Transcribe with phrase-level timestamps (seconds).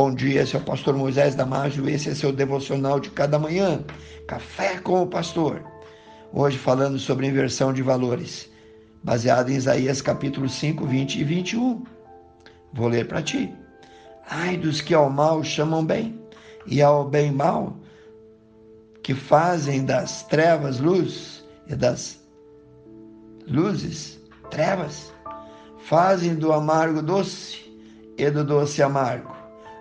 [0.00, 3.84] Bom dia, é o pastor Moisés Damásio, esse é seu devocional de cada manhã,
[4.28, 5.60] Café com o Pastor.
[6.32, 8.48] Hoje falando sobre inversão de valores,
[9.02, 11.82] baseado em Isaías capítulo 5, 20 e 21.
[12.72, 13.52] Vou ler para ti.
[14.30, 16.16] Ai dos que ao mal chamam bem,
[16.64, 17.76] e ao bem mal,
[19.02, 22.20] que fazem das trevas luz e das
[23.48, 25.12] luzes trevas,
[25.76, 27.58] fazem do amargo doce
[28.16, 29.37] e do doce amargo.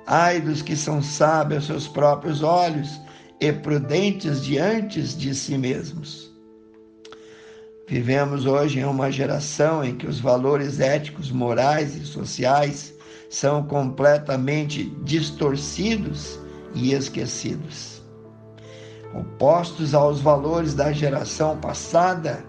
[0.09, 2.97] Ai dos que são sábios aos seus próprios olhos
[3.41, 6.31] e prudentes diante de si mesmos.
[7.89, 12.93] Vivemos hoje em uma geração em que os valores éticos, morais e sociais
[13.29, 16.39] são completamente distorcidos
[16.73, 18.01] e esquecidos.
[19.13, 22.45] Opostos aos valores da geração passada,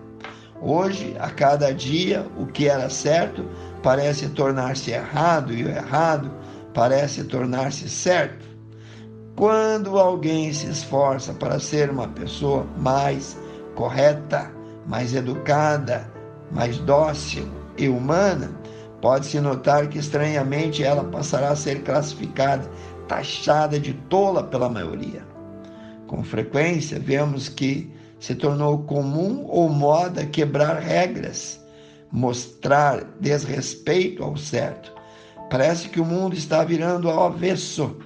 [0.61, 3.45] hoje, a cada dia, o que era certo
[3.83, 6.31] parece tornar-se errado e o errado
[6.79, 8.47] parece tornar-se certo.
[9.35, 13.37] Quando alguém se esforça para ser uma pessoa mais
[13.75, 14.49] correta,
[14.87, 16.09] mais educada,
[16.53, 18.53] mais dócil e humana,
[19.03, 22.71] pode-se notar que estranhamente ela passará a ser classificada,
[23.09, 25.27] taxada de tola pela maioria.
[26.07, 31.61] Com frequência, vemos que se tornou comum ou moda quebrar regras,
[32.13, 34.98] mostrar desrespeito ao certo.
[35.51, 37.97] Parece que o mundo está virando ao avesso.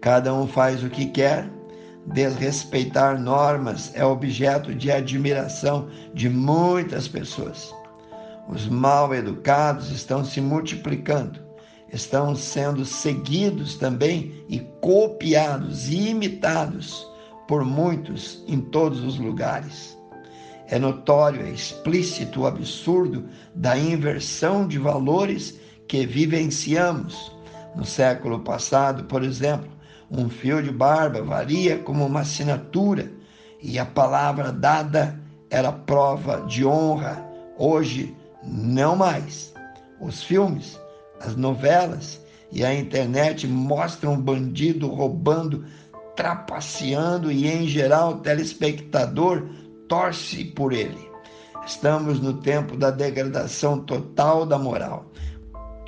[0.00, 1.50] Cada um faz o que quer.
[2.06, 7.74] Desrespeitar normas é objeto de admiração de muitas pessoas.
[8.48, 11.40] Os mal educados estão se multiplicando,
[11.90, 17.06] estão sendo seguidos também e copiados e imitados
[17.48, 19.98] por muitos em todos os lugares.
[20.68, 27.32] É notório, é explícito o absurdo da inversão de valores que vivenciamos.
[27.74, 29.68] No século passado, por exemplo,
[30.10, 33.10] um fio de barba valia como uma assinatura
[33.60, 35.18] e a palavra dada
[35.50, 37.24] era prova de honra.
[37.58, 39.52] Hoje, não mais.
[40.00, 40.78] Os filmes,
[41.20, 42.20] as novelas
[42.52, 45.64] e a internet mostram um bandido roubando
[46.14, 49.46] trapaceando e, em geral, o telespectador
[49.88, 51.10] torce por ele.
[51.66, 55.10] Estamos no tempo da degradação total da moral.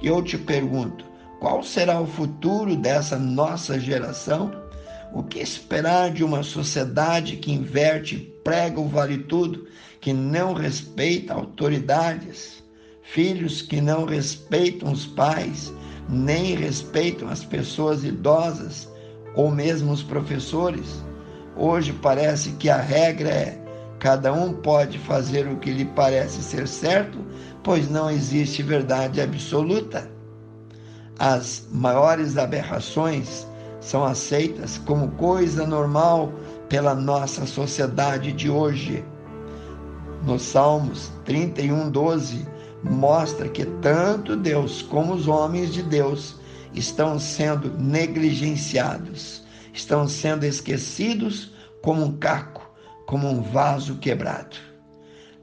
[0.02, 1.04] Eu te pergunto,
[1.40, 4.50] qual será o futuro dessa nossa geração?
[5.12, 9.66] O que esperar de uma sociedade que inverte, prega o vale tudo,
[10.00, 12.62] que não respeita autoridades,
[13.02, 15.72] filhos que não respeitam os pais,
[16.08, 18.88] nem respeitam as pessoas idosas,
[19.34, 21.02] ou mesmo os professores.
[21.56, 23.65] Hoje parece que a regra é
[23.98, 27.18] cada um pode fazer o que lhe parece ser certo,
[27.62, 30.10] pois não existe verdade absoluta.
[31.18, 33.46] As maiores aberrações
[33.80, 36.32] são aceitas como coisa normal
[36.68, 39.04] pela nossa sociedade de hoje.
[40.24, 42.46] Nos Salmos 31, 12,
[42.82, 46.36] mostra que tanto Deus como os homens de Deus
[46.74, 49.42] estão sendo negligenciados,
[49.72, 51.52] estão sendo esquecidos
[51.82, 52.55] como um caco,
[53.06, 54.56] como um vaso quebrado.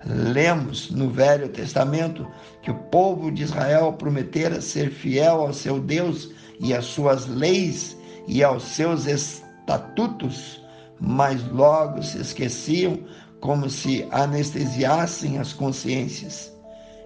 [0.05, 2.27] Lemos no Velho Testamento
[2.61, 6.29] que o povo de Israel prometera ser fiel ao seu Deus
[6.59, 7.97] e às suas leis
[8.27, 10.61] e aos seus estatutos,
[10.99, 12.99] mas logo se esqueciam
[13.39, 16.51] como se anestesiassem as consciências.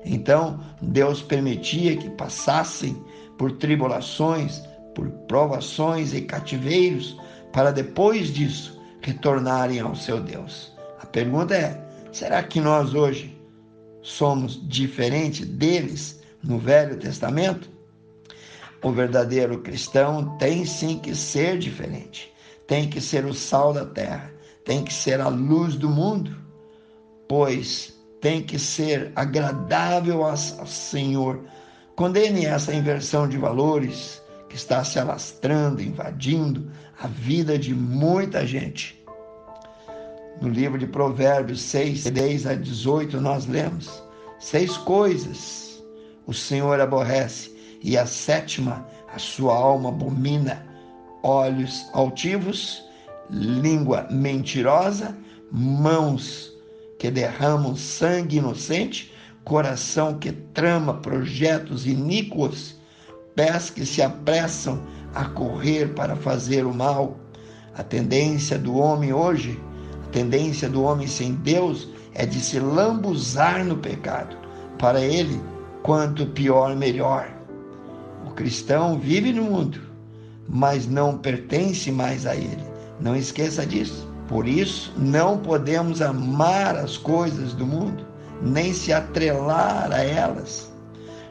[0.04, 2.96] Então, Deus permitia que passassem
[3.38, 4.62] por tribulações,
[4.96, 7.16] por provações e cativeiros,
[7.52, 8.77] para depois disso
[9.08, 10.74] retornarem ao seu Deus.
[11.00, 11.82] A pergunta é:
[12.12, 13.40] será que nós hoje
[14.02, 17.70] somos diferentes deles no Velho Testamento?
[18.84, 22.32] O verdadeiro cristão tem sim que ser diferente,
[22.68, 24.32] tem que ser o sal da terra,
[24.66, 26.36] tem que ser a luz do mundo,
[27.28, 31.44] pois tem que ser agradável ao Senhor
[31.98, 38.97] Condene essa inversão de valores que está se alastrando, invadindo a vida de muita gente.
[40.42, 44.04] No livro de Provérbios 6, 10 a 18, nós lemos:
[44.40, 45.84] Seis coisas
[46.26, 50.66] o Senhor aborrece, e a sétima a sua alma abomina:
[51.24, 52.84] olhos altivos,
[53.30, 55.18] língua mentirosa,
[55.52, 56.52] mãos
[57.00, 59.14] que derramam sangue inocente
[59.48, 62.76] coração que trama projetos iníquos,
[63.34, 64.78] pés que se apressam
[65.16, 67.18] a correr para fazer o mal.
[67.74, 69.58] A tendência do homem hoje,
[70.12, 74.36] tendência do homem sem Deus é de se lambuzar no pecado.
[74.78, 75.42] Para ele,
[75.84, 77.30] quanto pior, melhor.
[78.26, 79.80] O cristão vive no mundo,
[80.48, 82.64] mas não pertence mais a Ele.
[83.00, 84.08] Não esqueça disso.
[84.28, 88.06] Por isso, não podemos amar as coisas do mundo,
[88.42, 90.72] nem se atrelar a elas.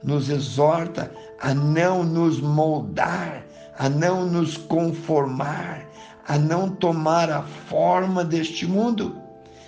[0.04, 3.46] nos exorta a não nos moldar,
[3.78, 5.86] a não nos conformar,
[6.28, 9.16] a não tomar a forma deste mundo.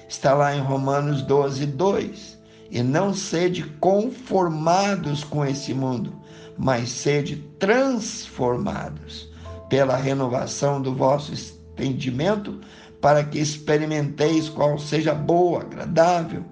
[0.10, 2.38] Está lá em Romanos 12, 2
[2.70, 6.14] e não sede conformados com esse mundo,
[6.58, 9.30] mas sede transformados
[9.70, 12.60] pela renovação do vosso entendimento,
[13.02, 16.44] para que experimenteis qual seja boa, agradável,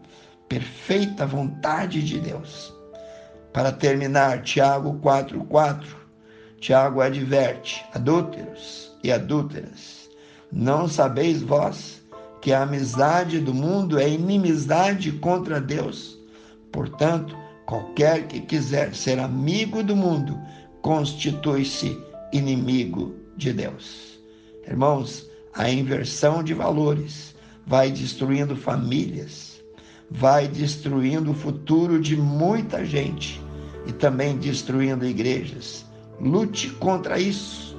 [0.47, 2.73] perfeita vontade de Deus.
[3.51, 6.05] Para terminar, Tiago 4:4.
[6.59, 9.94] Tiago adverte: adúlteros e adúlteras,
[10.55, 12.01] não sabeis vós
[12.39, 16.17] que a amizade do mundo é inimizade contra Deus.
[16.71, 17.35] Portanto,
[17.65, 20.39] qualquer que quiser ser amigo do mundo
[20.81, 21.99] constitui-se
[22.31, 24.17] inimigo de Deus.
[24.65, 27.35] Irmãos, a inversão de valores
[27.67, 29.61] vai destruindo famílias,
[30.09, 33.41] vai destruindo o futuro de muita gente
[33.85, 35.85] e também destruindo igrejas.
[36.17, 37.75] Lute contra isso.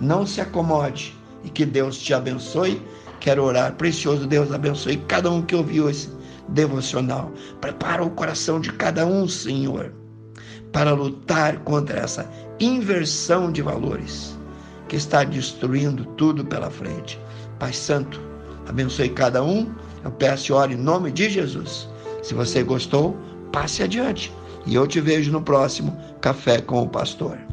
[0.00, 2.82] Não se acomode e que Deus te abençoe
[3.20, 3.74] Quero orar.
[3.74, 6.10] Precioso Deus, abençoe cada um que ouviu esse
[6.48, 7.32] devocional.
[7.60, 9.92] Prepara o coração de cada um, Senhor,
[10.72, 12.30] para lutar contra essa
[12.60, 14.38] inversão de valores
[14.88, 17.20] que está destruindo tudo pela frente.
[17.58, 18.20] Pai Santo,
[18.66, 19.72] abençoe cada um.
[20.04, 21.88] Eu peço e oro em nome de Jesus.
[22.22, 23.16] Se você gostou,
[23.52, 24.32] passe adiante.
[24.64, 27.47] E eu te vejo no próximo Café com o Pastor.